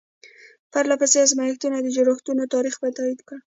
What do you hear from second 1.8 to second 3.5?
د جوړښتونو تاریخ تایید کړ.